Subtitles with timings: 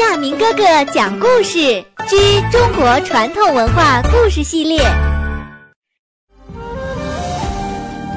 [0.00, 0.62] 亚明哥哥
[0.94, 2.16] 讲故事之
[2.50, 4.80] 中国传统文化故事系列。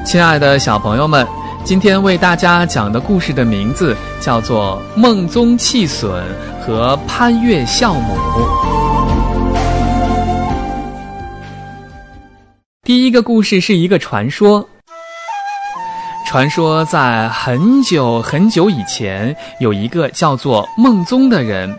[0.06, 1.28] 亲爱的小朋友们，
[1.66, 6.24] 今天为大家讲的故事的名字叫做《孟宗弃损
[6.66, 8.16] 和潘岳孝母》。
[12.84, 14.70] 第一个故事是一个传说。
[16.34, 21.72] 传说在很久很久以前，有一个叫做孟宗的人，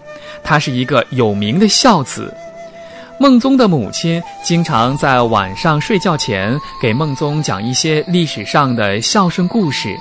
[0.44, 2.32] 他是一个有名的孝子。
[3.18, 9.92] 孟宗的母亲经常在晚上睡觉前给孟宗讲一些历史上的孝顺故事，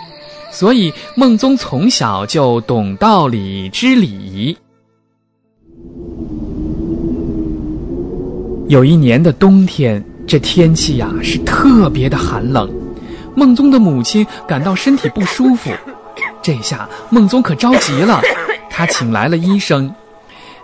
[0.51, 4.55] 所以孟宗从小就懂道理、知礼仪。
[8.67, 12.71] 有一年的冬天，这天气呀是特别的寒冷。
[13.35, 15.71] 孟宗的母亲感到身体不舒服，
[16.41, 18.21] 这下孟宗可着急了。
[18.69, 19.93] 他请来了医生，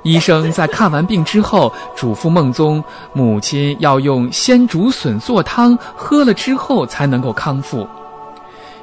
[0.04, 7.88] 医生在看完病之后，嘱咐孟宗母亲要用鲜竹笋做汤，喝了之后才能够康复。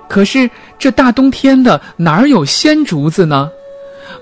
[0.09, 3.51] 可是这大冬天的，哪儿有鲜竹子呢？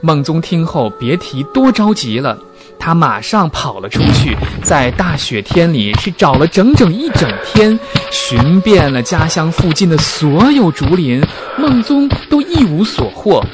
[0.01, 2.39] 孟宗听后，别提多着急了。
[2.79, 7.79] 他马上跑了出去，在大雪天里是找了整整一整天，
[8.15, 11.21] 寻遍了家乡附近的所有竹林，
[11.59, 13.45] 孟宗都一无所获。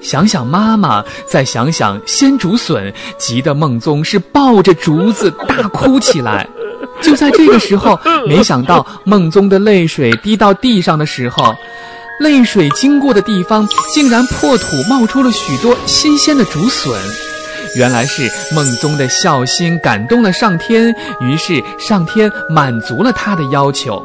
[0.00, 6.48] 想想妈妈，再想想鲜竹笋，急得孟宗是抱着竹子大哭起来。
[7.02, 11.52] 就在这个时候，没想到孟宗的泪水滴到地上的时候，
[12.20, 16.96] 泪水经过的地方竟然破土冒出了许多新鲜的竹笋。
[17.74, 24.02] 原来是孟宗的孝心感动了上天，于是上天满足了他的要求。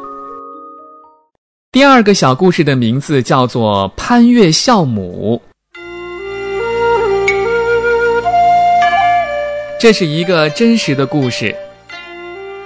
[1.71, 5.41] 第二个小故事的名字叫做潘岳孝母。
[9.79, 11.55] 这是一个真实的故事。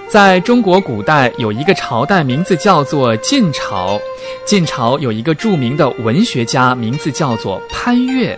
[0.07, 3.99] 在中国古代，有一个朝代，名字叫做晋朝。
[4.45, 8.37] 晋朝有一个著名的文学家，名字叫做潘岳。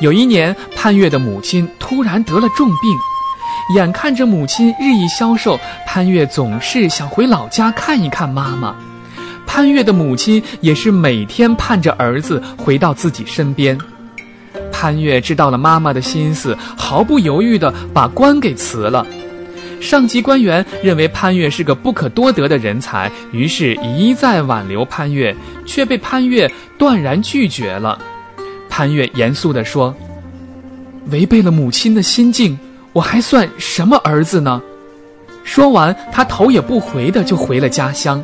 [0.00, 2.96] 有一年，潘岳的母亲突然得了重病，
[3.74, 8.76] 眼看着母亲日益消瘦，潘岳总是想回老家看一看妈妈。
[9.46, 13.78] 潘岳的母亲也是每天盼着儿子回到自己身边。
[14.70, 19.06] 潘岳知道了妈妈的心思，毫不犹豫地把官给辞了。
[19.80, 25.34] 上级官员认为潘岳是个不可多得的人才，于是一再挽留潘岳，
[25.64, 27.98] 却被潘岳断然拒绝了。
[28.76, 29.94] 潘越严肃地说
[31.10, 32.58] ：“违背了母亲的心境，
[32.92, 34.60] 我还算什么儿子呢？”
[35.44, 38.22] 说完，他头也不回的就回了家乡。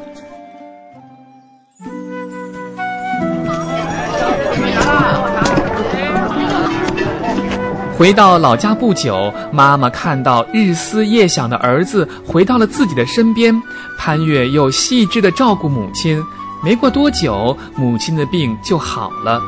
[7.97, 13.59] 回到老家不久，妈妈看到日思夜想的儿子回到了自己的身边，
[13.99, 16.23] 潘越又细致的照顾母亲。
[16.63, 19.41] 没过多久，母亲的病就好了。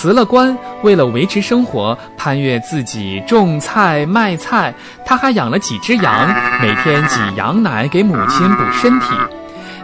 [0.00, 4.72] 辞了官，为了维持生活，潘越自己种菜卖菜，
[5.04, 6.32] 他还养了几只羊，
[6.62, 9.06] 每天挤羊奶给母亲补身体。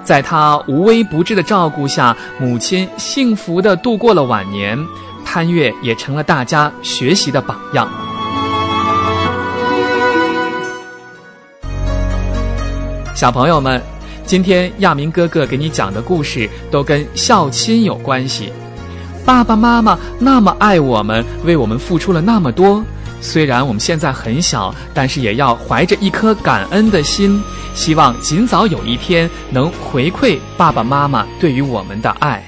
[0.04, 4.78] 在他无微不至的照顾下，母亲幸福的度过了晚年，
[5.24, 7.88] 潘越也成了大家学习的榜样。
[13.16, 13.82] 小朋友们，
[14.24, 18.52] 今天亚明哥哥给你讲的故事都跟孝亲有关系。
[19.24, 22.84] 爸爸妈妈那么爱我们，为我们付出了那么多。
[23.20, 27.42] 虽然我们现在很小，但是也要怀着一颗感恩的心，
[27.74, 32.44] 希望尽早有一天能回馈爸爸妈妈对于我们的爱。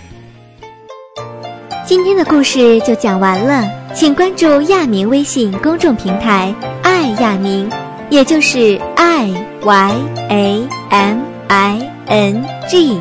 [1.87, 3.65] 今天的故事就讲完了，
[3.95, 7.71] 请关注亚明微信公众平台“爱亚明”，
[8.11, 9.29] 也就是 i
[9.63, 9.95] y
[10.29, 13.01] a m i n g，